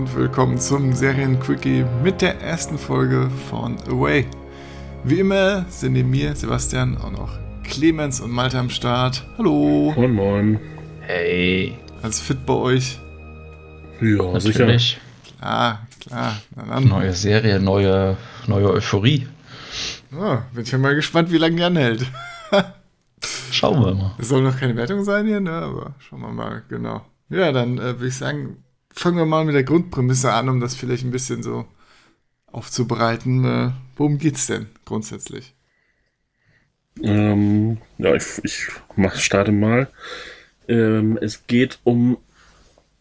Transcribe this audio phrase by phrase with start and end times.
[0.00, 4.24] Und willkommen zum Serienquickie mit der ersten Folge von Away.
[5.04, 9.22] Wie immer sind neben mir Sebastian auch noch Clemens und Malte am Start.
[9.36, 9.92] Hallo.
[9.94, 10.60] Moin, moin.
[11.02, 11.76] Hey.
[12.02, 12.98] Alles fit bei euch?
[14.00, 14.56] Ja, Natürlich.
[14.56, 15.00] sicher.
[15.38, 16.80] Klar, klar.
[16.80, 19.26] Neue Serie, neue, neue Euphorie.
[20.18, 22.06] Oh, bin ich ja mal gespannt, wie lange die anhält.
[23.50, 24.14] Schauen wir mal.
[24.16, 25.52] Es soll noch keine Wertung sein hier, ne?
[25.52, 27.04] aber schauen wir mal, genau.
[27.28, 28.64] Ja, dann äh, würde ich sagen,
[29.00, 31.66] fangen wir mal mit der Grundprämisse an, um das vielleicht ein bisschen so
[32.46, 33.44] aufzubereiten.
[33.44, 35.54] Äh, worum geht's denn grundsätzlich?
[37.02, 39.88] Ähm, ja, ich, ich mach, starte mal.
[40.68, 42.18] Ähm, es geht um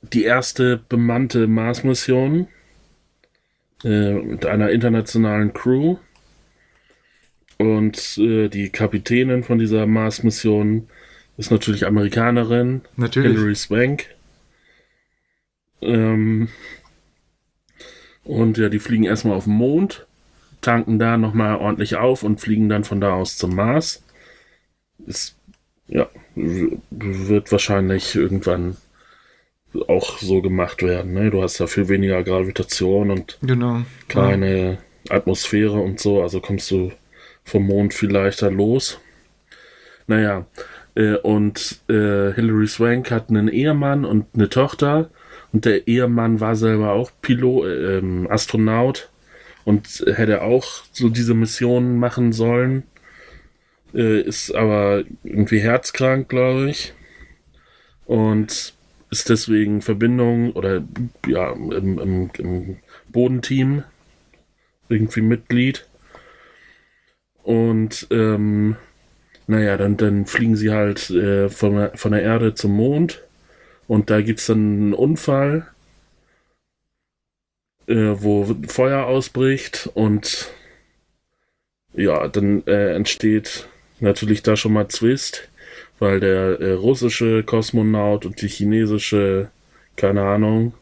[0.02, 2.48] die erste bemannte Mars-Mission
[3.84, 5.98] äh, mit einer internationalen Crew.
[7.58, 10.88] Und äh, die Kapitänin von dieser Mars-Mission
[11.36, 13.34] ist natürlich Amerikanerin, natürlich.
[13.34, 14.06] Hilary Swank.
[15.82, 16.50] Ähm,
[18.24, 20.06] und ja, die fliegen erstmal auf den Mond,
[20.62, 24.04] tanken da nochmal ordentlich auf und fliegen dann von da aus zum Mars.
[25.06, 25.38] Ist,
[25.88, 28.78] ja, wird wahrscheinlich irgendwann
[29.88, 31.14] auch so gemacht werden.
[31.14, 31.32] Ne?
[31.32, 33.82] Du hast ja viel weniger Gravitation und genau.
[34.08, 35.16] keine ja.
[35.16, 36.92] Atmosphäre und so, also kommst du
[37.44, 39.00] vom Mond viel leichter los.
[40.08, 40.46] Naja,
[40.96, 45.10] äh, und äh, Hilary Swank hat einen Ehemann und eine Tochter
[45.52, 49.10] und der Ehemann war selber auch Pilot, äh, Astronaut
[49.66, 52.84] und hätte auch so diese Missionen machen sollen.
[53.94, 56.94] Äh, ist aber irgendwie herzkrank, glaube ich.
[58.06, 58.74] Und
[59.12, 60.84] ist deswegen Verbindung oder
[61.28, 62.78] ja, im, im, im
[63.10, 63.84] Bodenteam
[64.88, 65.88] irgendwie Mitglied.
[67.42, 68.76] Und ähm,
[69.48, 73.24] naja, dann, dann fliegen sie halt äh, von, von der Erde zum Mond
[73.90, 75.68] und da gibt es dann einen Unfall,
[77.88, 80.52] äh, wo Feuer ausbricht und
[81.94, 83.68] ja, dann äh, entsteht
[84.00, 85.50] natürlich da schon mal Zwist,
[85.98, 89.50] weil der äh, russische Kosmonaut und die chinesische,
[89.96, 90.74] keine Ahnung.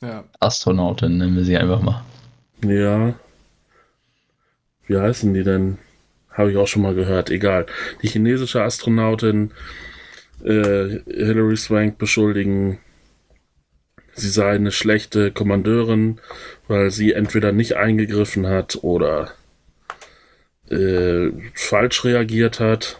[0.00, 0.24] Ja.
[0.40, 2.02] Astronautin nennen wir sie einfach mal.
[2.64, 3.14] Ja.
[4.88, 5.78] Wie heißen die denn?
[6.28, 7.30] Habe ich auch schon mal gehört.
[7.30, 7.66] Egal.
[8.02, 9.52] Die chinesische Astronautin
[10.44, 12.78] äh, Hilary Swank beschuldigen,
[14.14, 16.20] sie sei eine schlechte Kommandeurin,
[16.68, 19.32] weil sie entweder nicht eingegriffen hat oder
[20.70, 22.98] äh, falsch reagiert hat.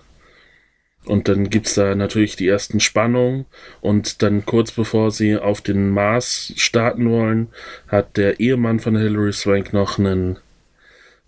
[1.04, 3.46] Und dann gibt es da natürlich die ersten Spannungen.
[3.80, 7.48] Und dann kurz bevor sie auf den Mars starten wollen,
[7.88, 10.38] hat der Ehemann von Hilary Swank noch einen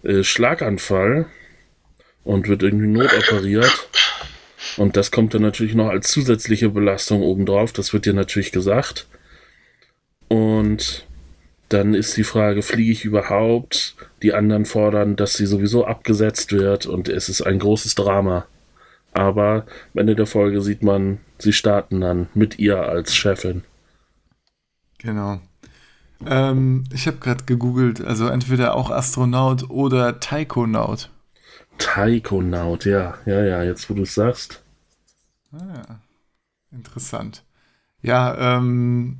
[0.04, 1.26] äh, Schlaganfall
[2.22, 3.88] und wird irgendwie notoperiert.
[4.76, 7.72] Und das kommt dann natürlich noch als zusätzliche Belastung obendrauf.
[7.72, 9.06] Das wird dir natürlich gesagt.
[10.28, 11.06] Und
[11.68, 13.96] dann ist die Frage, fliege ich überhaupt?
[14.22, 18.46] Die anderen fordern, dass sie sowieso abgesetzt wird und es ist ein großes Drama.
[19.12, 23.62] Aber am Ende der Folge sieht man, sie starten dann mit ihr als Chefin.
[24.98, 25.40] Genau.
[26.26, 31.10] Ähm, ich habe gerade gegoogelt, also entweder auch Astronaut oder Taikonaut.
[31.78, 34.63] Taikonaut, ja, ja, ja, jetzt wo du es sagst.
[35.60, 36.00] Ah,
[36.70, 37.44] interessant.
[38.02, 39.18] Ja, ähm,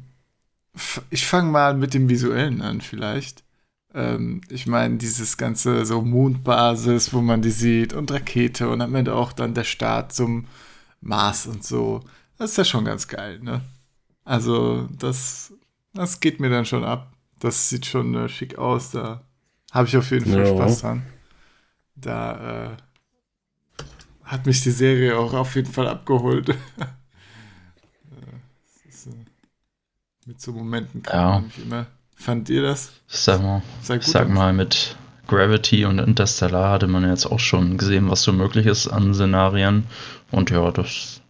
[1.10, 3.44] ich fange mal mit dem Visuellen an, vielleicht.
[3.94, 8.94] Ähm, ich meine, dieses ganze so Mondbasis, wo man die sieht und Rakete und am
[8.94, 10.46] Ende auch dann der Start zum
[11.00, 12.00] Mars und so.
[12.38, 13.60] Das ist ja schon ganz geil, ne?
[14.24, 15.52] Also, das,
[15.92, 17.12] das geht mir dann schon ab.
[17.38, 18.90] Das sieht schon äh, schick aus.
[18.90, 19.22] Da
[19.70, 20.54] habe ich auf jeden Fall ja.
[20.54, 21.02] Spaß dran.
[21.94, 22.76] Da äh,
[24.34, 26.48] hat mich die Serie auch auf jeden Fall abgeholt.
[28.88, 29.10] ist, äh,
[30.26, 31.62] mit so Momenten kann ja.
[31.62, 31.86] immer.
[32.16, 32.92] Fand ihr das?
[33.06, 34.96] Sag mal, sag mal, mit
[35.28, 39.84] Gravity und Interstellar hatte man jetzt auch schon gesehen, was so möglich ist an Szenarien.
[40.32, 41.20] Und ja, das,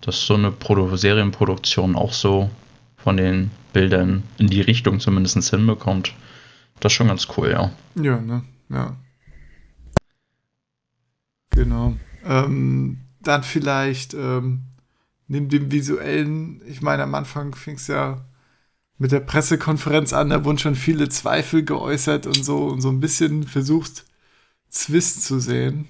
[0.00, 2.48] dass so eine Produ Serienproduktion auch so
[2.96, 6.14] von den Bildern in die Richtung zumindest hinbekommt,
[6.78, 7.72] das ist schon ganz cool, ja.
[7.94, 8.44] Ja, ne?
[8.68, 8.96] Ja.
[11.50, 11.96] Genau.
[12.24, 14.62] Ähm, dann vielleicht ähm,
[15.28, 18.24] neben dem visuellen, ich meine, am Anfang fing es ja
[18.98, 23.00] mit der Pressekonferenz an, da wurden schon viele Zweifel geäußert und so und so ein
[23.00, 24.04] bisschen versucht,
[24.68, 25.86] Zwist zu sehen.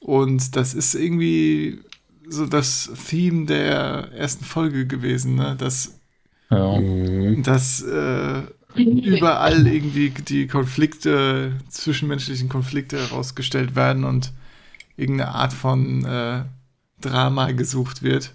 [0.00, 1.80] Und das ist irgendwie
[2.28, 5.56] so das Theme der ersten Folge gewesen, ne?
[5.58, 5.98] Dass,
[6.50, 6.80] ja.
[7.42, 8.42] dass äh,
[8.76, 14.32] überall irgendwie die Konflikte, zwischenmenschlichen Konflikte herausgestellt werden und
[14.98, 16.44] irgendeine Art von äh,
[17.00, 18.34] Drama gesucht wird.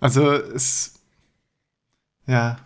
[0.00, 0.94] Also es,
[2.26, 2.58] ja,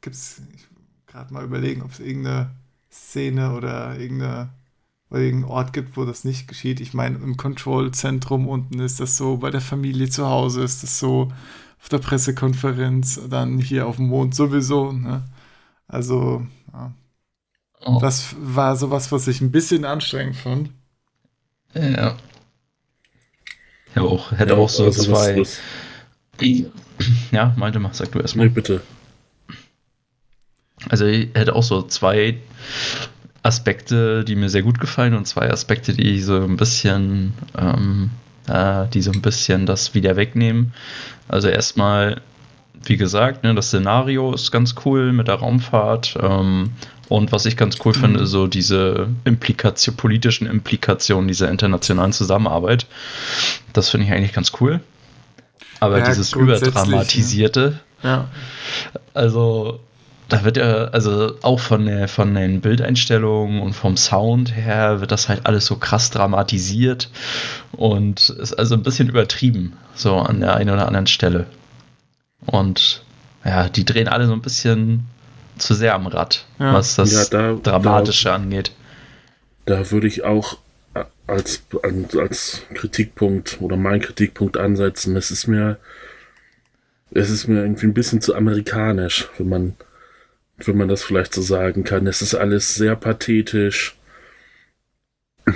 [0.00, 0.66] gibt's, ich
[1.06, 2.50] gerade mal überlegen, ob es irgendeine
[2.90, 4.50] Szene oder irgendeine
[5.10, 6.80] oder irgendeinen Ort gibt, wo das nicht geschieht.
[6.80, 10.98] Ich meine, im Control-Zentrum unten ist das so, bei der Familie zu Hause ist das
[10.98, 11.32] so,
[11.80, 14.92] auf der Pressekonferenz, dann hier auf dem Mond sowieso.
[14.92, 15.24] Ne?
[15.88, 16.92] Also, ja.
[17.84, 17.98] oh.
[18.00, 20.70] das war sowas, was ich ein bisschen anstrengend fand.
[21.74, 22.16] Ja.
[23.94, 25.40] Ja, auch, hätte ja, auch so also zwei.
[25.40, 25.58] Was,
[26.40, 26.66] was
[27.32, 28.46] ja, meinte mal, sag du erstmal.
[28.46, 28.82] Nee, bitte.
[30.88, 32.38] Also ich hätte auch so zwei
[33.42, 38.10] Aspekte, die mir sehr gut gefallen und zwei Aspekte, die so ein bisschen, ähm,
[38.48, 40.72] äh, die so ein bisschen das wieder wegnehmen.
[41.28, 42.20] Also erstmal,
[42.84, 46.16] wie gesagt, ne, das Szenario ist ganz cool mit der Raumfahrt.
[46.20, 46.70] Ähm,
[47.08, 52.86] und was ich ganz cool finde, so diese Implikation, politischen Implikationen dieser internationalen Zusammenarbeit.
[53.72, 54.78] Das finde ich eigentlich ganz cool.
[55.80, 58.28] Aber ja, dieses überdramatisierte, ja.
[59.12, 59.80] also
[60.28, 65.10] da wird ja, also auch von, der, von den Bildeinstellungen und vom Sound her wird
[65.10, 67.10] das halt alles so krass dramatisiert
[67.72, 71.46] und ist also ein bisschen übertrieben, so an der einen oder anderen Stelle.
[72.46, 73.04] Und
[73.44, 75.06] ja, die drehen alle so ein bisschen
[75.58, 76.74] zu sehr am Rad, ja.
[76.74, 78.72] was das ja, da, Dramatische da, angeht.
[79.66, 80.58] Da würde ich auch
[81.30, 81.62] als,
[82.16, 85.16] als Kritikpunkt oder mein Kritikpunkt ansetzen.
[85.16, 85.78] Es ist mir,
[87.12, 89.76] es ist mir irgendwie ein bisschen zu amerikanisch, wenn man,
[90.58, 92.06] wenn man das vielleicht so sagen kann.
[92.06, 93.96] Es ist alles sehr pathetisch.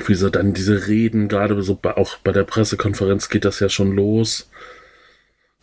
[0.06, 3.68] Wie so dann diese Reden, gerade so bei, auch bei der Pressekonferenz geht das ja
[3.68, 4.48] schon los.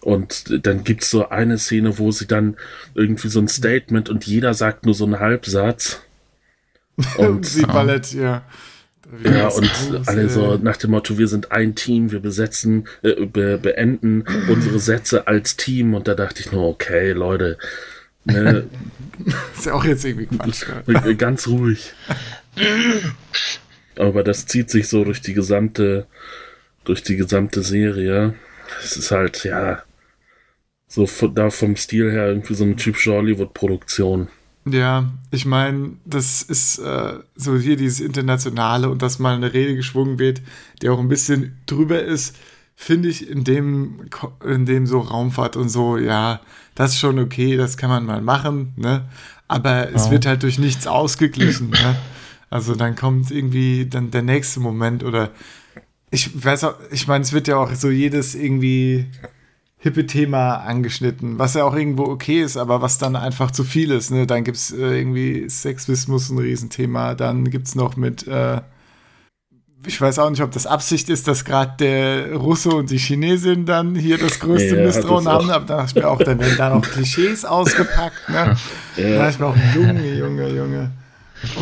[0.02, 2.58] Und dann gibt's so eine Szene, wo sie dann
[2.96, 6.02] irgendwie so ein Statement und jeder sagt nur so einen Halbsatz.
[7.18, 8.44] Und sie Ballett, ja.
[9.24, 9.70] Ja, und
[10.06, 14.80] alle so nach dem Motto, wir sind ein Team, wir besetzen, äh, be beenden unsere
[14.80, 15.94] Sätze als Team.
[15.94, 17.58] Und da dachte ich nur, okay, Leute.
[18.24, 18.68] Ne,
[19.56, 20.66] ist ja auch jetzt irgendwie Quatsch.
[21.18, 21.94] Ganz ruhig.
[23.98, 26.06] Aber das zieht sich so durch die gesamte,
[26.86, 28.36] durch die gesamte Serie.
[28.82, 29.84] Es ist halt, ja,
[30.92, 34.28] so da vom Stil her irgendwie so eine typische Hollywood-Produktion.
[34.66, 39.76] Ja, ich meine, das ist äh, so hier dieses Internationale und dass mal eine Rede
[39.76, 40.42] geschwungen wird,
[40.82, 42.36] die auch ein bisschen drüber ist,
[42.76, 44.02] finde ich in dem,
[44.46, 46.42] in dem so Raumfahrt und so, ja,
[46.76, 49.06] das ist schon okay, das kann man mal machen, ne?
[49.48, 50.12] Aber es ja.
[50.12, 51.96] wird halt durch nichts ausgeglichen, ne?
[52.50, 55.32] Also dann kommt irgendwie dann der nächste Moment oder
[56.10, 59.06] ich weiß auch, ich meine, es wird ja auch so jedes irgendwie
[59.84, 63.90] hippe Thema angeschnitten, was ja auch irgendwo okay ist, aber was dann einfach zu viel
[63.90, 64.12] ist.
[64.12, 64.28] Ne?
[64.28, 68.62] Dann gibt es äh, irgendwie Sexismus ein Riesenthema, dann gibt es noch mit, äh,
[69.84, 73.66] ich weiß auch nicht, ob das Absicht ist, dass gerade der Russe und die Chinesin
[73.66, 76.58] dann hier das größte ja, Misstrauen haben, aber da dachte ich mir auch, dann werden
[76.60, 78.30] da noch Klischees ausgepackt.
[78.30, 78.56] Ne?
[78.98, 79.10] Ja.
[79.10, 80.92] Da dachte ich mir auch, Junge, Junge, Junge.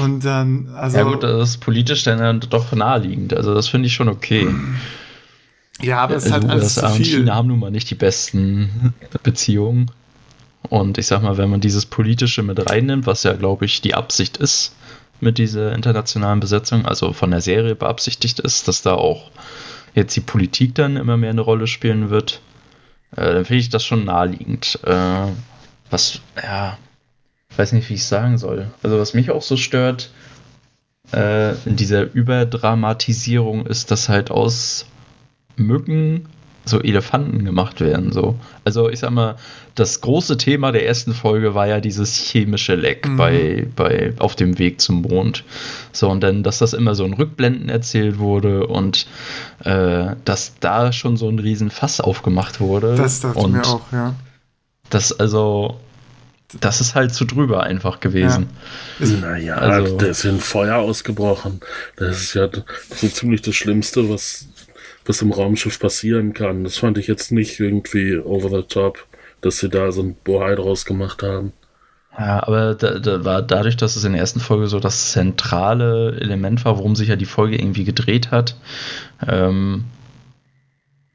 [0.02, 0.98] Und dann, also.
[0.98, 3.34] Ja, gut, das ist politisch dann doch naheliegend.
[3.34, 4.50] Also, das finde ich schon okay.
[5.82, 8.94] Ja, aber es ist halt alles USA und China haben nun mal nicht die besten
[9.24, 9.92] Beziehungen.
[10.64, 13.96] Und ich sag mal, wenn man dieses Politische mit reinnimmt, was ja, glaube ich, die
[13.96, 14.76] Absicht ist
[15.22, 19.32] mit dieser internationalen Besetzung, also von der Serie beabsichtigt ist, dass da auch
[19.96, 22.42] jetzt die Politik dann immer mehr eine Rolle spielen wird,
[23.16, 24.80] äh, dann finde ich das schon naheliegend.
[24.84, 25.28] Äh,
[25.90, 26.78] was, ja,
[27.50, 28.70] ich weiß nicht, wie ich sagen soll.
[28.84, 30.12] Also, was mich auch so stört,
[31.12, 34.86] äh, in dieser Überdramatisierung ist, dass halt aus
[35.60, 36.28] Mücken
[36.70, 38.12] so Elefanten gemacht werden.
[38.12, 38.36] So.
[38.64, 39.36] Also ich sag mal,
[39.76, 43.18] das große Thema der ersten Folge war ja dieses chemische Leck mhm.
[43.18, 45.44] bei, bei auf dem Weg zum Mond.
[45.92, 49.08] So, und dann, dass das immer so in Rückblenden erzählt wurde und
[49.64, 52.96] äh, dass da schon so ein Riesenfass aufgemacht wurde.
[52.96, 54.16] Das dachte und mir auch, ja.
[54.90, 55.80] Das also.
[56.62, 58.48] Das ist halt zu drüber einfach gewesen.
[58.98, 59.06] Ja.
[59.06, 61.60] Naja, also, da ist ein Feuer ausgebrochen.
[61.96, 62.50] Das ist ja
[62.90, 64.48] so ziemlich das Schlimmste, was
[65.10, 66.64] was im Raumschiff passieren kann.
[66.64, 69.06] Das fand ich jetzt nicht irgendwie over the top,
[69.42, 71.52] dass sie da so ein Bohai draus gemacht haben.
[72.18, 76.20] Ja, aber da, da war dadurch, dass es in der ersten Folge so das zentrale
[76.20, 78.56] Element war, worum sich ja die Folge irgendwie gedreht hat,
[79.28, 79.86] ähm,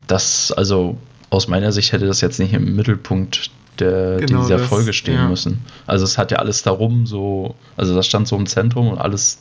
[0.07, 0.99] das, also
[1.31, 5.15] aus meiner Sicht hätte das jetzt nicht im Mittelpunkt der, genau dieser das, Folge stehen
[5.15, 5.29] ja.
[5.29, 5.65] müssen.
[5.87, 9.39] Also es hat ja alles darum so, also das stand so im Zentrum und alles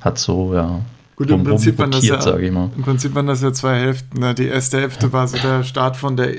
[0.00, 0.80] hat so, ja,
[1.16, 4.20] Gut, im Prinzip, waren das ja, im Prinzip waren das ja zwei Hälften.
[4.20, 4.34] Ne?
[4.34, 6.34] Die erste Hälfte war so der Start von der,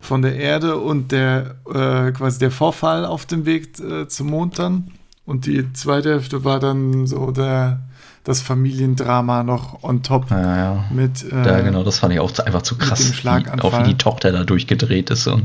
[0.00, 4.58] von der Erde und der äh, quasi der Vorfall auf dem Weg äh, zum Mond
[4.58, 4.90] dann.
[5.24, 7.84] Und die zweite Hälfte war dann so der,
[8.24, 10.30] das Familiendrama noch on top.
[10.30, 10.84] Ja, ja.
[10.90, 13.98] Mit, äh, ja, genau, das fand ich auch einfach zu krass, wie, auch wie die
[13.98, 15.28] Tochter da durchgedreht ist.
[15.28, 15.44] Und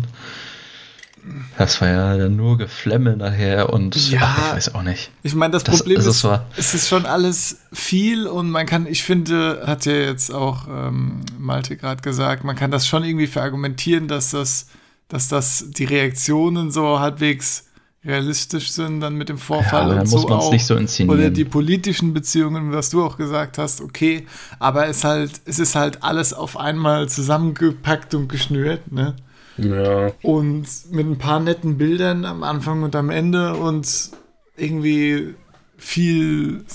[1.57, 5.11] Das war ja dann nur Geflemme nachher und ja, ach, ich weiß auch nicht.
[5.23, 8.87] Ich meine, das, das, Problem ist, war es ist schon alles viel und man kann,
[8.87, 13.27] ich finde, hat ja jetzt auch ähm, Malte gerade gesagt, man kann das schon irgendwie
[13.27, 14.67] verargumentieren, dass das,
[15.07, 17.65] dass das die Reaktionen so halbwegs
[18.05, 20.51] realistisch sind dann mit dem Vorfall ja, und muss so auch.
[20.51, 21.19] Nicht so inszenieren.
[21.19, 24.25] Oder die politischen Beziehungen, was du auch gesagt hast, okay,
[24.59, 29.15] aber es halt, es ist halt alles auf einmal zusammengepackt und geschnürt, ne?
[29.57, 30.11] Ja.
[30.21, 34.11] Und mit ein paar netten Bildern am Anfang und am Ende und
[34.55, 35.35] irgendwie
[35.77, 36.65] viel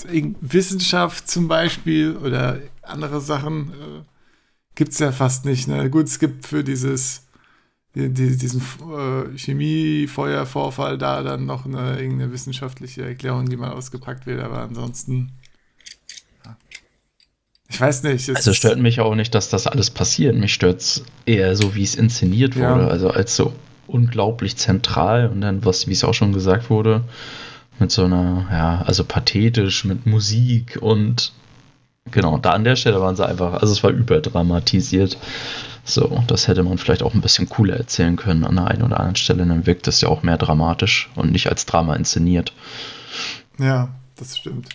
[0.41, 4.01] Wissenschaft zum Beispiel oder andere Sachen äh,
[4.75, 5.67] gibt es ja fast nicht.
[5.67, 5.89] Ne?
[5.89, 7.23] Gut, es gibt für dieses
[7.95, 14.25] die, die, diesen äh, Chemiefeuervorfall da dann noch eine irgendeine wissenschaftliche Erklärung, die mal ausgepackt
[14.25, 15.33] wird, aber ansonsten
[17.73, 18.29] ich weiß nicht.
[18.29, 20.35] Also stört mich auch nicht, dass das alles passiert.
[20.35, 22.83] Mich stört es eher so, wie es inszeniert wurde.
[22.83, 22.87] Ja.
[22.87, 23.53] Also als so
[23.87, 27.01] unglaublich zentral und dann, was, wie es auch schon gesagt wurde,
[27.79, 31.33] mit so einer, ja, also pathetisch, mit Musik und
[32.11, 35.17] genau, da an der Stelle waren sie einfach, also es war überdramatisiert.
[35.83, 38.99] So, das hätte man vielleicht auch ein bisschen cooler erzählen können an der einen oder
[38.99, 39.45] anderen Stelle.
[39.45, 42.53] Dann wirkt es ja auch mehr dramatisch und nicht als Drama inszeniert.
[43.59, 44.69] Ja, das stimmt.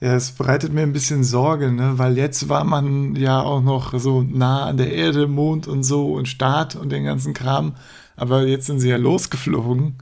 [0.00, 1.98] Ja, es bereitet mir ein bisschen Sorge, ne?
[1.98, 6.12] weil jetzt war man ja auch noch so nah an der Erde, Mond und so
[6.12, 7.76] und Start und den ganzen Kram.
[8.16, 9.96] Aber jetzt sind sie ja losgeflogen.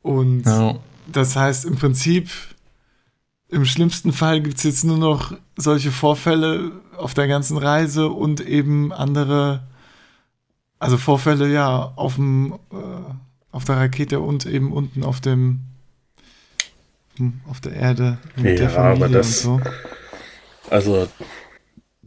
[0.00, 0.76] Und ja.
[1.06, 2.30] das heißt im Prinzip,
[3.48, 8.40] im schlimmsten Fall gibt es jetzt nur noch solche Vorfälle auf der ganzen Reise und
[8.40, 9.66] eben andere,
[10.78, 12.76] also Vorfälle ja auf dem, äh,
[13.52, 15.60] auf der Rakete und eben unten auf dem
[17.48, 19.70] auf der Erde mit ja, der Familie aber das, und so.
[20.70, 21.08] Also,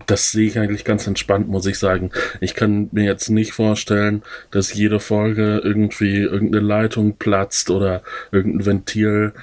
[0.06, 2.12] das sehe ich eigentlich ganz entspannt, muss ich sagen.
[2.42, 8.02] Ich kann mir jetzt nicht vorstellen, dass jede Folge irgendwie irgendeine Leitung platzt oder
[8.32, 9.34] irgendein Ventil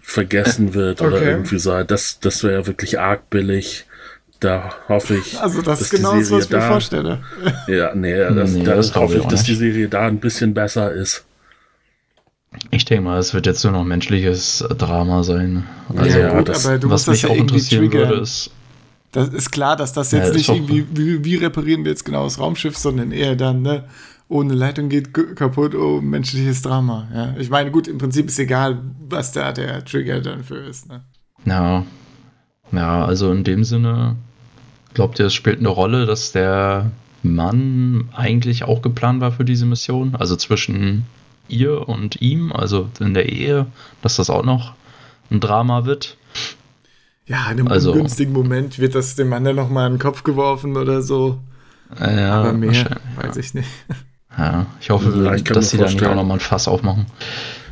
[0.00, 1.08] vergessen wird okay.
[1.08, 1.82] oder irgendwie so.
[1.82, 3.86] Das, das wäre ja wirklich arg billig.
[4.40, 5.40] Da hoffe ich.
[5.40, 7.22] Also, das ist genau das, was ich mir vorstelle.
[7.66, 10.92] Ja, nee, das, nee, da das hoffe ich, dass die Serie da ein bisschen besser
[10.92, 11.24] ist.
[12.70, 15.64] Ich denke mal, es wird jetzt nur noch menschliches Drama sein.
[15.94, 18.08] Also, ja, gut, das, was mich ja auch interessieren triggern.
[18.10, 18.50] würde, ist.
[19.12, 22.24] Das ist klar, dass das jetzt ja, nicht irgendwie, wie, wie, reparieren wir jetzt genau
[22.24, 23.84] das Raumschiff, sondern eher dann, ne,
[24.28, 27.06] ohne Leitung geht kaputt, oh, menschliches Drama.
[27.14, 27.34] Ja.
[27.38, 30.88] Ich meine, gut, im Prinzip ist egal, was da der Trigger dann für ist.
[30.88, 31.02] Ne?
[31.44, 31.84] Ja.
[32.72, 34.16] Ja, also in dem Sinne,
[34.94, 36.90] glaubt ihr, es spielt eine Rolle, dass der
[37.22, 40.16] Mann eigentlich auch geplant war für diese Mission?
[40.16, 41.06] Also zwischen
[41.48, 43.66] ihr und ihm, also in der Ehe,
[44.02, 44.74] dass das auch noch
[45.30, 46.16] ein Drama wird.
[47.26, 50.24] Ja, in einem also, ungünstigen Moment wird das dem Mann dann nochmal in den Kopf
[50.24, 51.38] geworfen oder so.
[52.00, 53.68] Ja, Aber mehr weiß ich nicht.
[54.36, 57.06] Ja, ich hoffe, ja, ich dass sie da nicht auch nochmal ein Fass aufmachen.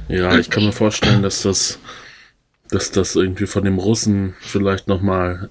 [0.09, 1.79] Ja, ich kann mir vorstellen, dass das,
[2.71, 5.51] dass das irgendwie von dem Russen vielleicht nochmal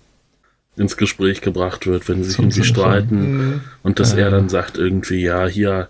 [0.77, 3.61] ins Gespräch gebracht wird, wenn sie sich irgendwie streiten mhm.
[3.83, 5.89] und dass äh, er dann sagt irgendwie, ja, hier,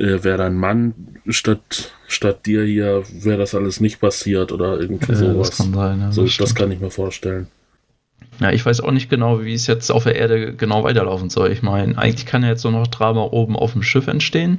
[0.00, 0.94] äh, wäre dein Mann
[1.28, 5.50] statt, statt dir hier, wäre das alles nicht passiert oder irgendwie ja, sowas.
[5.50, 7.48] Das kann sein, ja, so, das, das kann ich mir vorstellen.
[8.40, 11.52] Ja, ich weiß auch nicht genau, wie es jetzt auf der Erde genau weiterlaufen soll.
[11.52, 14.58] Ich meine, eigentlich kann ja jetzt nur noch Drama oben auf dem Schiff entstehen.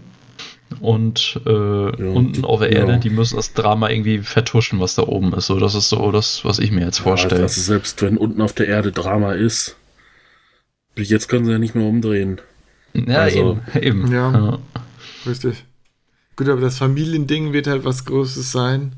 [0.80, 2.98] Und äh, ja, unten auf der Erde, ja.
[2.98, 5.48] die müssen das Drama irgendwie vertuschen, was da oben ist.
[5.48, 7.42] So, das ist so das, was ich mir jetzt vorstelle.
[7.42, 9.76] Also selbst wenn unten auf der Erde Drama ist,
[10.96, 12.40] jetzt können sie ja nicht mehr umdrehen.
[12.94, 14.04] Ja, also, eben.
[14.04, 14.12] eben.
[14.14, 14.60] Ja.
[15.26, 15.66] Richtig.
[16.36, 18.94] Gut, aber das Familiending wird halt was Großes sein.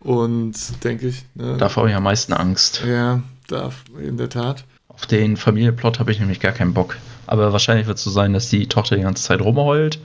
[0.00, 1.24] Und denke ich.
[1.34, 1.56] Ne?
[1.58, 2.82] Davor habe ich am meisten Angst.
[2.86, 4.64] Ja, darf, in der Tat.
[4.88, 6.96] Auf den Familienplot habe ich nämlich gar keinen Bock.
[7.26, 9.98] Aber wahrscheinlich wird es so sein, dass die Tochter die ganze Zeit rumheult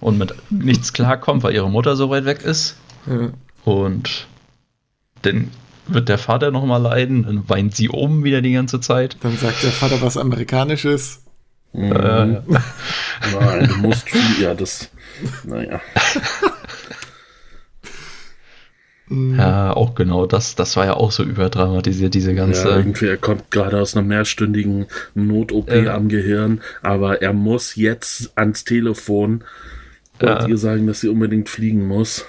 [0.00, 2.76] und mit nichts klarkommt, weil ihre Mutter so weit weg ist.
[3.06, 3.30] Ja.
[3.64, 4.26] Und
[5.22, 5.50] dann
[5.86, 9.16] wird der Vater nochmal leiden, dann weint sie oben wieder die ganze Zeit.
[9.20, 11.22] Dann sagt der Vater was Amerikanisches.
[11.72, 11.92] Mhm.
[11.92, 12.26] Äh,
[13.32, 14.90] Nein, du musst viel, ja, das,
[15.44, 15.80] naja.
[19.10, 22.68] Ja, auch genau, das, das war ja auch so überdramatisiert, diese ganze.
[22.68, 27.74] Ja, irgendwie, er kommt gerade aus einer mehrstündigen Not-OP äh, am Gehirn, aber er muss
[27.74, 29.44] jetzt ans Telefon
[30.20, 30.46] und ja.
[30.46, 32.26] ihr sagen, dass sie unbedingt fliegen muss.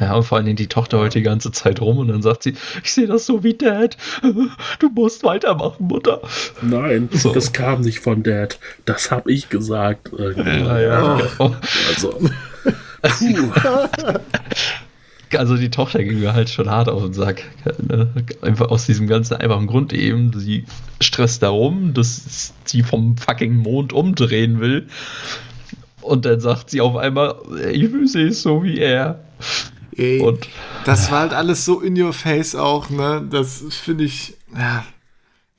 [0.00, 2.54] Ja, und vor allem die Tochter heute die ganze Zeit rum und dann sagt sie,
[2.82, 3.96] ich sehe das so wie Dad.
[4.78, 6.20] Du musst weitermachen, Mutter.
[6.60, 7.32] Nein, so.
[7.32, 8.58] das kam nicht von Dad.
[8.84, 10.10] Das habe ich gesagt.
[10.16, 11.56] Ja, ja, genau.
[11.88, 12.20] Also.
[15.34, 17.44] also die Tochter ging mir halt schon hart auf den Sack.
[17.86, 18.08] Ne?
[18.42, 20.32] Einfach aus diesem ganzen einfachen Grund eben.
[20.38, 20.64] Sie
[21.00, 24.88] stresst darum, dass sie vom fucking Mond umdrehen will
[26.00, 27.36] Und dann sagt sie auf einmal,
[27.72, 29.20] ich will sie so wie er.
[29.96, 30.48] Ey, und
[30.84, 33.26] das war halt alles so in your face auch, ne?
[33.30, 34.84] Das finde ich, ja,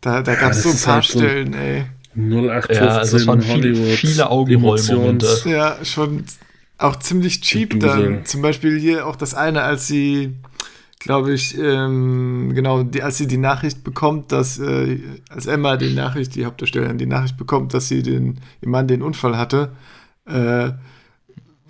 [0.01, 1.86] da, da gab es so ein paar halt Stellen, so ey.
[2.17, 5.27] 0815 ja, also es waren Hollywood, viele Augenrollmomente.
[5.46, 6.24] Ja, schon
[6.77, 8.25] auch ziemlich cheap dann.
[8.25, 10.36] Zum Beispiel hier auch das eine, als sie,
[11.00, 15.94] glaube ich, ähm, genau, die, als sie die Nachricht bekommt, dass, äh, als Emma die
[15.94, 19.72] Nachricht, die Hauptdarstellerin die Nachricht bekommt, dass sie den, ihr Mann den Unfall hatte,
[20.25, 20.72] äh,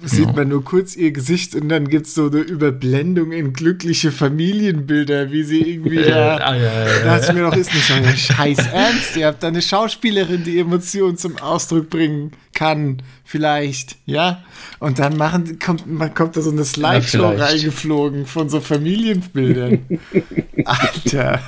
[0.04, 4.12] sieht man nur kurz ihr Gesicht und dann gibt es so eine Überblendung in glückliche
[4.12, 6.38] Familienbilder, wie sie irgendwie da.
[6.38, 7.00] ah, ja, ja, ja.
[7.00, 9.18] Da dachte ich mir doch, ist nicht euer Scheiß Ernst.
[9.18, 14.44] Ihr habt da eine Schauspielerin, die Emotionen zum Ausdruck bringen kann, vielleicht, ja?
[14.80, 20.00] Und dann machen, kommt, man kommt da so eine Slideshow reingeflogen von so Familienbildern.
[20.66, 21.42] Alter.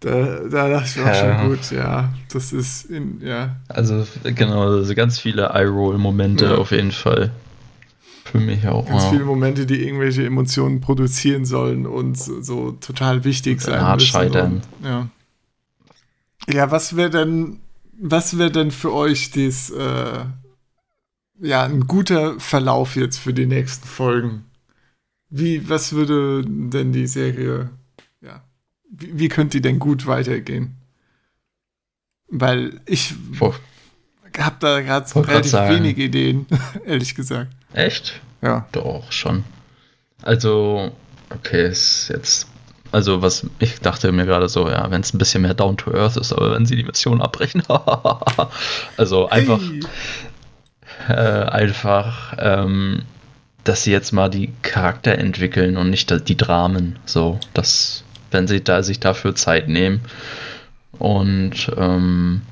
[0.00, 2.12] Da, da dachte ich mir auch schon gut, ja.
[2.32, 3.56] Das ist in, ja.
[3.68, 6.54] Also, genau, also ganz viele Eye-Roll-Momente ja.
[6.54, 7.30] auf jeden Fall.
[8.24, 8.86] Für mich auch.
[8.86, 9.10] Ganz wow.
[9.10, 14.12] viele Momente, die irgendwelche Emotionen produzieren sollen und so, so total wichtig sein Art müssen.
[14.12, 14.62] Scheitern.
[14.80, 15.08] Und, ja.
[16.48, 17.58] Ja, was wäre denn,
[18.00, 20.24] was wäre denn für euch dies, äh,
[21.42, 24.44] ja, ein guter Verlauf jetzt für die nächsten Folgen?
[25.28, 27.70] Wie, was würde denn die Serie
[28.90, 30.76] wie, wie könnte die denn gut weitergehen?
[32.28, 33.14] Weil ich
[34.38, 36.46] habe da gerade relativ wenige Ideen,
[36.86, 37.50] ehrlich gesagt.
[37.72, 38.20] Echt?
[38.42, 38.66] Ja.
[38.72, 39.44] Doch, schon.
[40.22, 40.92] Also,
[41.30, 42.48] okay, ist jetzt.
[42.92, 45.92] Also, was ich dachte mir gerade so, ja, wenn es ein bisschen mehr down to
[45.92, 47.62] earth ist, aber wenn sie die Mission abbrechen,
[48.96, 49.60] also einfach,
[51.06, 51.16] hey.
[51.16, 53.02] äh, einfach, ähm,
[53.62, 58.62] dass sie jetzt mal die Charakter entwickeln und nicht die Dramen, so, das wenn sie
[58.62, 60.00] da sich dafür Zeit nehmen.
[60.98, 62.42] Und ähm,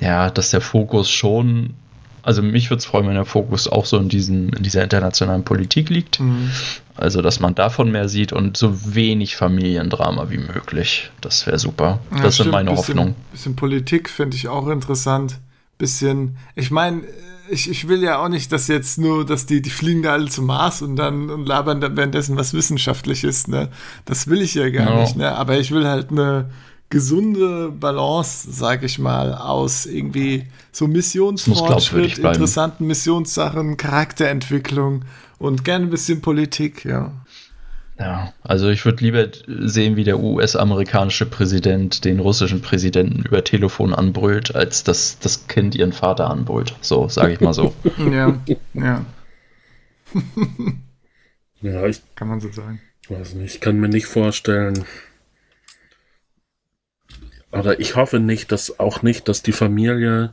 [0.00, 1.74] ja, dass der Fokus schon,
[2.22, 5.44] also mich würde es freuen, wenn der Fokus auch so in, diesen, in dieser internationalen
[5.44, 6.20] Politik liegt.
[6.20, 6.50] Mhm.
[6.94, 11.10] Also, dass man davon mehr sieht und so wenig Familiendrama wie möglich.
[11.20, 12.00] Das wäre super.
[12.10, 13.14] Ja, das stimmt, sind meine bisschen, Hoffnungen.
[13.32, 15.38] Bisschen Politik finde ich auch interessant.
[15.78, 17.02] Bisschen, ich meine,
[17.50, 20.28] ich, ich will ja auch nicht, dass jetzt nur, dass die, die fliegen da alle
[20.28, 23.68] zum Mars und dann und labern dann währenddessen was Wissenschaftliches, ne?
[24.04, 25.00] Das will ich ja gar no.
[25.00, 25.34] nicht, ne?
[25.36, 26.50] Aber ich will halt eine
[26.90, 35.04] gesunde Balance, sag ich mal, aus irgendwie so Missionsfortschritt, interessanten Missionssachen, Charakterentwicklung
[35.38, 37.12] und gerne ein bisschen Politik, ja.
[37.98, 43.92] Ja, also ich würde lieber sehen, wie der US-amerikanische Präsident den russischen Präsidenten über Telefon
[43.92, 46.76] anbrüllt, als dass das Kind ihren Vater anbrüllt.
[46.80, 47.74] So, sage ich mal so.
[47.98, 48.38] ja,
[48.74, 49.04] ja.
[51.60, 52.80] ja, ich kann man so sagen.
[53.08, 54.84] Weiß nicht, ich kann mir nicht vorstellen.
[57.50, 60.32] Oder ich hoffe nicht, dass auch nicht, dass die Familie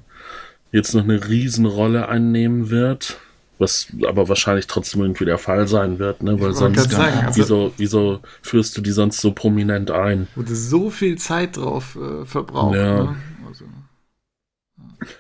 [0.72, 3.20] jetzt noch eine Riesenrolle einnehmen wird
[3.58, 6.40] was aber wahrscheinlich trotzdem irgendwie der Fall sein wird, ne?
[6.40, 10.28] Weil sonst, sagen, also, wieso, wieso führst du die sonst so prominent ein?
[10.36, 13.04] Wurde so viel Zeit drauf äh, verbraucht, ja.
[13.04, 13.16] Ne?
[13.48, 13.66] Also,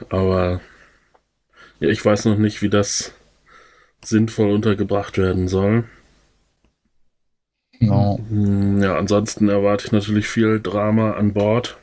[0.10, 0.62] Aber
[1.80, 3.14] ja, ich weiß noch nicht, wie das
[4.04, 5.86] sinnvoll untergebracht werden soll.
[7.80, 8.20] No.
[8.30, 11.78] Hm, ja, ansonsten erwarte ich natürlich viel Drama an Bord.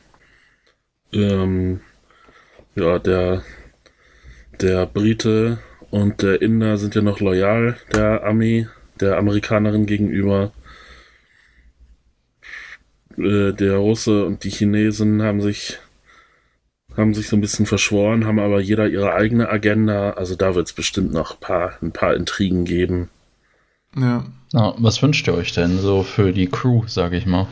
[1.12, 1.80] Ähm,
[2.74, 3.42] ja, der,
[4.60, 5.58] der Brite
[5.92, 8.66] und der Inder sind ja noch loyal der Armee,
[8.98, 10.50] der Amerikanerin gegenüber.
[13.18, 15.78] Äh, der Russe und die Chinesen haben sich
[16.96, 20.10] haben sich so ein bisschen verschworen, haben aber jeder ihre eigene Agenda.
[20.12, 23.10] Also da wird es bestimmt noch ein paar, ein paar Intrigen geben.
[23.94, 24.24] Ja.
[24.52, 27.46] Na, was wünscht ihr euch denn so für die Crew, sage ich mal?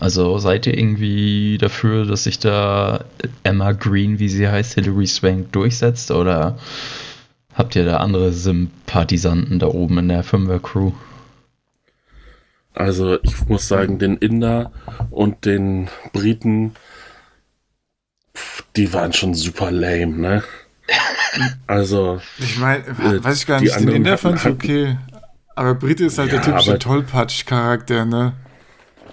[0.00, 3.04] Also seid ihr irgendwie dafür, dass sich da
[3.44, 6.10] Emma Green, wie sie heißt, Hilary Swank durchsetzt?
[6.10, 6.58] Oder
[7.56, 10.92] Habt ihr da andere Sympathisanten da oben in der Firmware-Crew?
[12.74, 14.72] Also ich muss sagen, den Inder
[15.10, 16.74] und den Briten,
[18.76, 20.42] die waren schon super lame, ne?
[21.66, 22.20] Also.
[22.38, 24.98] Ich meine, äh, weiß ich gar nicht, den Inder fand ich okay.
[25.54, 28.34] Aber Brite ist halt ja, der typische Tollpatsch-Charakter, ne?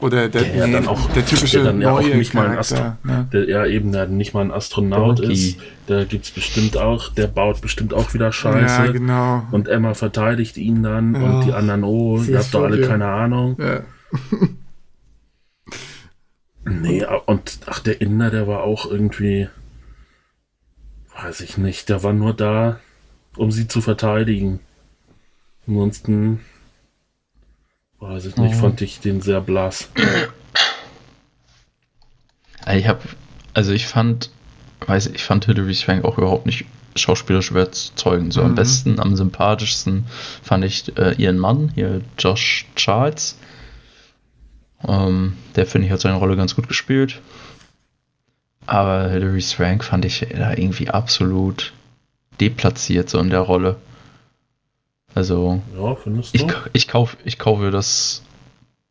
[0.03, 2.57] Oder der, der, nee, auch, der typische der dann ja neue auch nicht mal ein
[2.57, 3.29] Astro ne?
[3.31, 5.57] der ja eben der nicht mal ein Astronaut ist.
[5.87, 8.85] Da gibt es bestimmt auch, der baut bestimmt auch wieder Scheiße.
[8.85, 9.47] Ja, genau.
[9.51, 12.87] Und Emma verteidigt ihn dann ja, und die anderen, oh, ihr habt doch alle ja.
[12.89, 13.55] keine Ahnung.
[13.57, 13.83] Ja.
[16.69, 19.47] nee, und ach, der Inder, der war auch irgendwie,
[21.21, 22.81] weiß ich nicht, der war nur da,
[23.37, 24.59] um sie zu verteidigen.
[25.65, 26.41] Ansonsten
[28.03, 28.59] Weiß ich nicht, oh.
[28.59, 29.89] fand ich den sehr blass.
[32.75, 32.99] Ich habe,
[33.53, 34.29] also ich fand
[34.85, 36.65] weiß ich fand Hilary Swank auch überhaupt nicht
[36.97, 38.33] schauspielerisch überzeugend.
[38.33, 38.47] So mhm.
[38.47, 40.05] am besten, am sympathischsten
[40.41, 43.37] fand ich äh, ihren Mann, hier Josh Charles.
[44.85, 47.21] Ähm, der finde ich hat seine Rolle ganz gut gespielt.
[48.65, 51.71] Aber Hilary Swank fand ich da irgendwie absolut
[52.41, 53.77] deplatziert so in der Rolle.
[55.15, 56.45] Also, ja, findest du?
[56.45, 58.23] Ich, ich, kauf, ich kaufe das,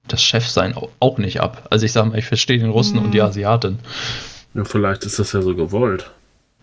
[0.06, 1.66] das Chefsein auch nicht ab.
[1.70, 3.06] Also ich sage mal, ich verstehe den Russen mhm.
[3.06, 3.26] und die mhm.
[3.26, 3.78] Asiatin.
[4.54, 6.10] Ja, vielleicht ist das ja so gewollt.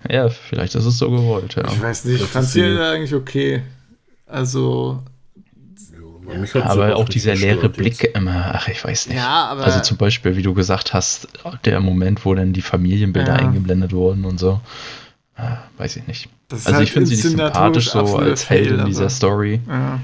[0.09, 1.65] Ja, vielleicht ist es so gewollt, ja.
[1.67, 3.63] Ich weiß nicht, ich fand sie eigentlich okay.
[4.25, 5.03] Also.
[6.53, 8.15] Ja, aber auch dieser leere Blick jetzt.
[8.15, 9.17] immer, ach, ich weiß nicht.
[9.17, 11.27] Ja, aber also zum Beispiel, wie du gesagt hast,
[11.65, 13.39] der Moment, wo dann die Familienbilder ja.
[13.39, 14.61] eingeblendet wurden und so.
[15.77, 16.29] Weiß ich nicht.
[16.51, 19.61] also halt ich finde sie nicht sympathisch so als Held in dieser Story.
[19.67, 19.99] Ja.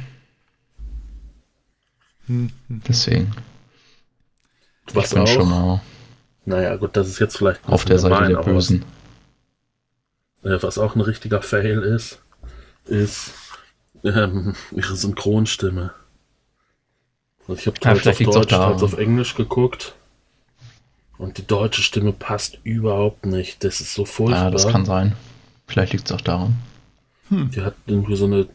[2.27, 2.81] Hm, hm, hm.
[2.87, 3.31] Deswegen.
[4.93, 5.27] Was ich bin auch?
[5.27, 5.81] schon mal.
[6.45, 8.85] Naja, gut, das ist jetzt vielleicht auf der Seite der Bösen.
[10.43, 12.21] Äh, was auch ein richtiger Fail ist,
[12.85, 13.33] ist
[14.03, 15.93] ähm, ihre Synchronstimme.
[17.47, 19.95] Also ich habe teils auf Deutsch, teils auf Englisch geguckt.
[21.17, 23.63] Und die deutsche Stimme passt überhaupt nicht.
[23.63, 24.45] Das ist so furchtbar.
[24.45, 25.15] Ja, das kann sein.
[25.67, 26.55] Vielleicht liegt es auch daran.
[27.29, 27.51] Hm.
[27.51, 28.47] Die hat irgendwie so eine,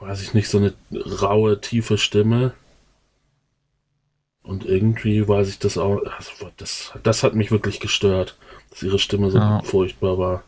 [0.00, 0.72] weiß ich nicht, so eine
[1.20, 2.52] raue, tiefe Stimme.
[4.42, 6.00] Und irgendwie weiß ich das auch.
[6.16, 8.36] Also das, das hat mich wirklich gestört,
[8.70, 9.62] dass ihre Stimme so ja.
[9.62, 10.42] furchtbar war.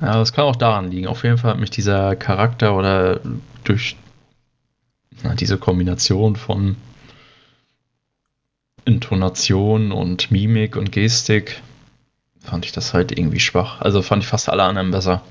[0.00, 1.06] Ja, das kann auch daran liegen.
[1.06, 3.20] Auf jeden Fall hat mich dieser Charakter oder
[3.64, 3.96] durch
[5.22, 6.76] na, diese Kombination von
[8.86, 11.60] Intonation und Mimik und Gestik
[12.40, 13.80] fand ich das halt irgendwie schwach.
[13.80, 15.22] Also fand ich fast alle anderen besser.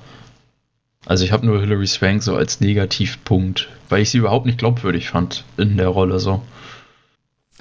[1.06, 5.08] Also ich habe nur Hilary Swank so als Negativpunkt, weil ich sie überhaupt nicht glaubwürdig
[5.08, 6.42] fand in der Rolle so.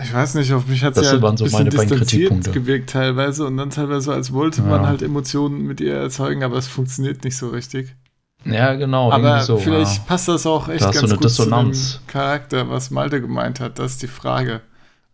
[0.01, 3.55] Ich weiß nicht, auf mich hat sie halt ein so bisschen distanziert gewirkt teilweise und
[3.55, 4.67] dann teilweise, als wollte ja.
[4.67, 7.95] man halt Emotionen mit ihr erzeugen, aber es funktioniert nicht so richtig.
[8.43, 9.11] Ja, genau.
[9.11, 10.03] Aber so, vielleicht ja.
[10.05, 11.93] passt das auch echt da ganz so gut Dissonanz.
[11.93, 14.61] zu dem Charakter, was Malte gemeint hat, das ist die Frage.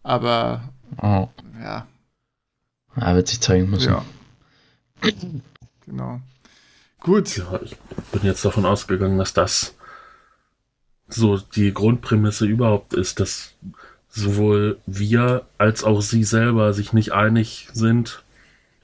[0.03, 0.63] Aber
[1.01, 1.27] oh.
[1.61, 1.87] ja.
[2.95, 3.91] Er wird sich zeigen müssen.
[3.91, 4.05] Ja.
[5.85, 6.19] genau.
[6.99, 7.37] Gut.
[7.37, 7.75] Ja, ich
[8.11, 9.75] bin jetzt davon ausgegangen, dass das
[11.07, 13.53] so die Grundprämisse überhaupt ist, dass
[14.09, 18.23] sowohl wir als auch sie selber sich nicht einig sind,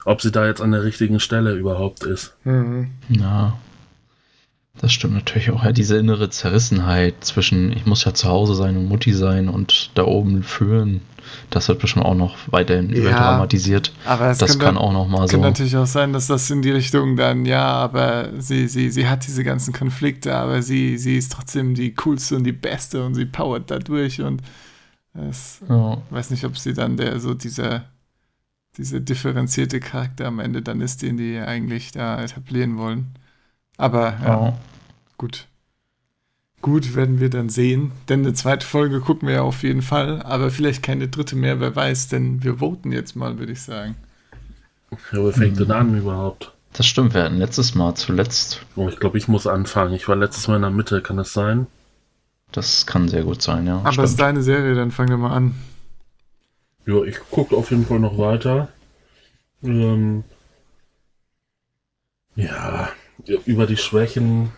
[0.06, 2.36] ob sie da jetzt an der richtigen Stelle überhaupt ist.
[2.44, 2.92] Mhm.
[3.10, 3.60] Ja.
[4.80, 5.64] Das stimmt natürlich auch.
[5.64, 9.92] Ja, diese innere Zerrissenheit zwischen, ich muss ja zu Hause sein und Mutti sein und
[9.96, 11.02] da oben führen,
[11.50, 13.92] das wird bestimmt auch noch weiterhin ja, überdramatisiert.
[14.06, 15.34] Aber das kann, auch noch mal so.
[15.34, 19.08] Kann natürlich auch sein, dass das in die Richtung dann, ja, aber sie, sie, sie
[19.08, 23.16] hat diese ganzen Konflikte, aber sie, sie ist trotzdem die coolste und die beste und
[23.16, 24.42] sie powert da durch und
[25.14, 25.98] es, ja.
[26.12, 27.86] weiß nicht, ob sie dann der so dieser
[28.78, 33.08] diese differenzierte Charakter am Ende dann ist, den die eigentlich da etablieren wollen.
[33.78, 34.54] Aber ja, oh.
[35.18, 35.48] gut.
[36.62, 37.92] Gut, werden wir dann sehen.
[38.10, 40.22] Denn eine zweite Folge gucken wir ja auf jeden Fall.
[40.24, 42.08] Aber vielleicht keine dritte mehr, wer weiß.
[42.10, 43.96] Denn wir voten jetzt mal, würde ich sagen.
[45.12, 46.54] Ja, wer fängt denn an überhaupt?
[46.74, 48.66] Das stimmt, wir hatten letztes Mal zuletzt.
[48.76, 49.94] Oh, ich glaube, ich muss anfangen.
[49.94, 51.68] Ich war letztes Mal in der Mitte, kann das sein?
[52.52, 53.80] Das kann sehr gut sein, ja.
[53.84, 55.56] Aber es ist deine Serie, dann fang doch mal an.
[56.86, 58.70] Ja, ich gucke auf jeden Fall noch weiter.
[59.64, 60.24] Ähm,
[62.36, 62.90] ja,
[63.46, 64.52] über die Schwächen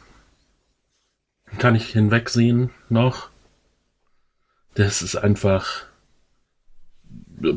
[1.58, 3.30] kann ich hinwegsehen noch.
[4.76, 5.86] Das ist einfach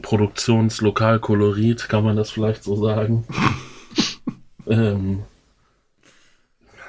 [0.00, 3.26] Produktionslokalkolorit, kann man das vielleicht so sagen.
[4.66, 5.24] ähm,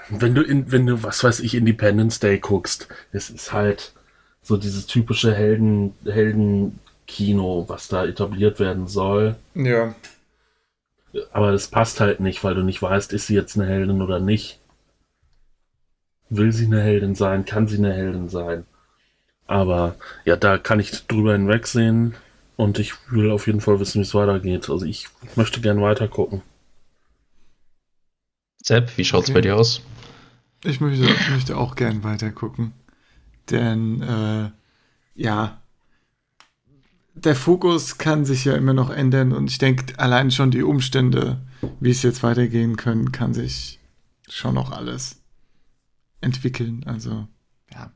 [0.10, 3.93] wenn du in, wenn du, was weiß ich, Independence Day guckst, es ist halt
[4.41, 9.36] so dieses typische Helden, Heldenkino, was da etabliert werden soll.
[9.56, 9.95] Ja.
[11.32, 14.19] Aber das passt halt nicht, weil du nicht weißt, ist sie jetzt eine Heldin oder
[14.19, 14.60] nicht.
[16.30, 17.45] Will sie eine Heldin sein?
[17.45, 18.65] Kann sie eine Heldin sein?
[19.45, 19.95] Aber
[20.26, 22.15] ja, da kann ich drüber hinwegsehen
[22.56, 24.69] und ich will auf jeden Fall wissen, wie es weitergeht.
[24.69, 26.41] Also ich möchte gern weiter gucken.
[28.63, 29.34] Sepp, wie schaut's okay.
[29.34, 29.82] bei dir aus?
[30.63, 32.73] Ich möchte, möchte auch gern weiter gucken.
[33.52, 34.49] Denn äh,
[35.15, 35.62] ja,
[37.15, 41.41] der Fokus kann sich ja immer noch ändern und ich denke, allein schon die Umstände,
[41.80, 43.80] wie es jetzt weitergehen können, kann sich
[44.28, 45.21] schon noch alles
[46.21, 46.84] entwickeln.
[46.86, 47.28] Also,
[47.71, 47.91] ja.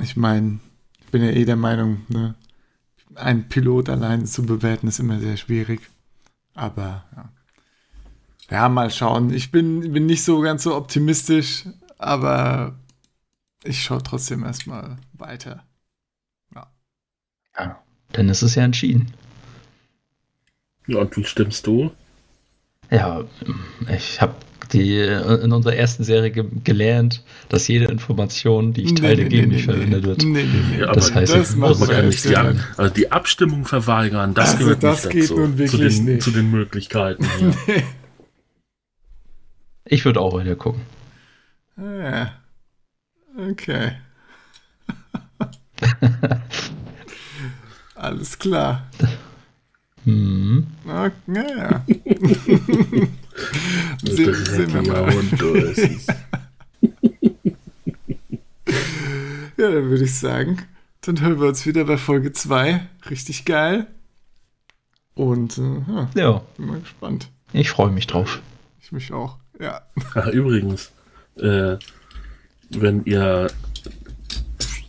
[0.00, 0.58] Ich meine,
[1.00, 2.34] ich bin ja eh der Meinung, ne,
[3.14, 5.80] ein Pilot allein zu bewerten ist immer sehr schwierig.
[6.54, 7.30] Aber ja.
[8.50, 9.32] Ja, mal schauen.
[9.32, 11.64] Ich bin, bin nicht so ganz so optimistisch,
[11.98, 12.78] aber
[13.62, 15.64] ich schaue trotzdem erstmal weiter.
[17.56, 17.64] Ja.
[17.64, 17.78] Ja,
[18.16, 19.12] denn es ist ja entschieden.
[20.86, 21.90] Ja, und wie stimmst du?
[22.90, 23.24] Ja,
[23.88, 24.34] ich habe
[24.72, 29.48] die in unserer ersten Serie ge gelernt, dass jede Information, die ich teile, nee, gegen
[29.48, 30.22] nee, mich verwendet wird.
[30.22, 30.78] Nee, nee, nee.
[30.78, 34.34] Das heißt, das ich muss nicht die, also die Abstimmung verweigern.
[34.34, 36.22] Das also das geht dazu, nun wirklich zu den, nicht.
[36.22, 37.24] Zu den Möglichkeiten.
[37.66, 37.74] Ja.
[39.84, 40.82] ich würde auch weiter gucken.
[41.76, 42.32] Ja.
[43.36, 43.92] Okay.
[48.04, 48.86] Alles klar.
[50.04, 50.66] Hm.
[50.84, 51.82] Na, ja.
[54.04, 55.10] sehen, sehen wir mal.
[59.56, 60.58] ja, dann würde ich sagen,
[61.00, 62.86] dann hören wir uns wieder bei Folge 2.
[63.08, 63.86] Richtig geil.
[65.14, 66.42] Und äh, ja, ja.
[66.58, 67.30] bin mal gespannt.
[67.54, 68.42] Ich freue mich drauf.
[68.82, 69.80] Ich mich auch, ja.
[70.14, 70.92] Ach, übrigens,
[71.36, 71.78] äh,
[72.68, 73.46] wenn ihr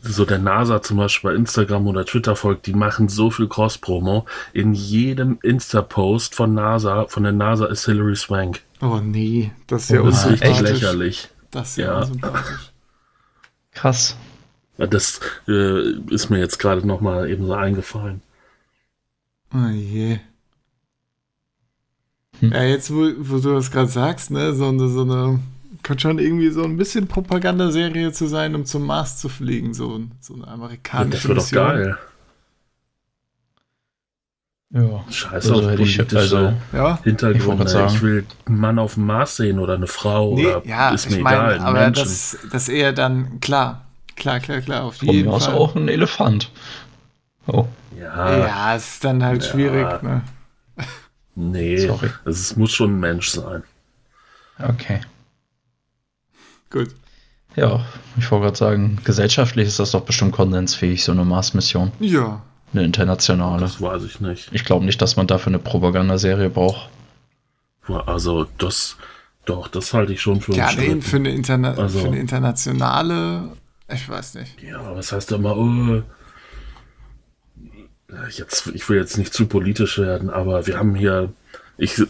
[0.07, 4.25] so der NASA zum Beispiel bei Instagram oder Twitter folgt, die machen so viel Cross-Promo.
[4.53, 8.61] In jedem Insta-Post von NASA, von der NASA ist Hillary Swank.
[8.81, 11.29] Oh nee, das ist ja oh, das ist echt lächerlich.
[11.51, 12.43] Das ist ja, ja.
[13.71, 14.15] Krass.
[14.77, 18.21] Das äh, ist mir jetzt gerade nochmal eben so eingefallen.
[19.53, 20.19] Oh je.
[22.39, 22.51] Hm.
[22.51, 25.39] Ja, jetzt, wo, wo du das gerade sagst, ne, so eine, so eine
[25.85, 30.01] könnte schon irgendwie so ein bisschen Propagandaserie zu sein, um zum Mars zu fliegen, so,
[30.19, 31.97] so eine amerikanische Das wird doch geil.
[34.71, 35.05] Ja.
[35.07, 37.85] Scheiße also auf politische also, ja, Hintergründe.
[37.87, 40.89] Ich, ich, will einen Mann auf dem Mars sehen oder eine Frau nee, oder ja,
[40.89, 41.59] ist mir mein, egal.
[41.59, 42.03] Aber Menschen.
[42.03, 45.53] das, das eher dann, klar, klar, klar, klar, auf Von jeden Fall.
[45.53, 46.51] auch ein Elefant.
[47.45, 47.67] Oh.
[47.95, 48.39] Ja.
[48.39, 49.51] Ja, ist dann halt ja.
[49.51, 50.23] schwierig, ne?
[51.35, 52.09] Nee, Sorry.
[52.25, 53.61] es muss schon ein Mensch sein.
[54.57, 55.01] Okay.
[56.69, 56.89] Gut.
[57.55, 57.85] Ja,
[58.17, 61.91] ich wollte gerade sagen, gesellschaftlich ist das doch bestimmt konsensfähig, so eine Mars-Mission.
[61.99, 62.41] Ja.
[62.73, 63.61] Eine internationale.
[63.61, 64.49] Das weiß ich nicht.
[64.51, 66.89] Ich glaube nicht, dass man dafür eine Propagandaserie braucht.
[67.87, 68.97] Also, das,
[69.45, 73.51] doch, das halte ich schon für Ja, nee, für eine, Interna also, für eine internationale,
[73.87, 74.61] ich weiß nicht.
[74.61, 76.01] Ja, was heißt da mal, oh,
[78.35, 81.31] jetzt, ich will jetzt nicht zu politisch werden, aber wir haben hier
[81.77, 82.05] ich, äh,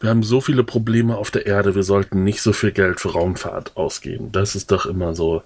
[0.00, 3.12] wir haben so viele Probleme auf der Erde, wir sollten nicht so viel Geld für
[3.12, 4.32] Raumfahrt ausgeben.
[4.32, 5.42] Das ist doch immer so.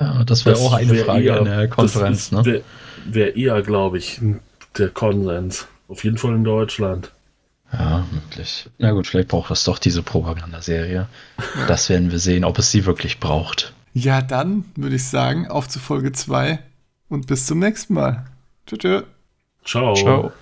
[0.00, 2.44] Ja, das wäre auch eine wär Frage eher, in der Konferenz, ne?
[2.44, 2.62] Wäre
[3.06, 4.20] wär eher, glaube ich,
[4.76, 5.66] der Konsens.
[5.88, 7.10] Auf jeden Fall in Deutschland.
[7.72, 8.68] Ja, möglich.
[8.78, 11.08] Na gut, vielleicht braucht es doch diese Propagandaserie.
[11.66, 13.72] Das werden wir sehen, ob es sie wirklich braucht.
[13.92, 16.58] Ja, dann würde ich sagen, auf zu Folge 2
[17.08, 18.26] und bis zum nächsten Mal.
[18.66, 19.04] Tschüss.
[19.64, 19.94] Ciao.
[19.94, 20.32] Ciao.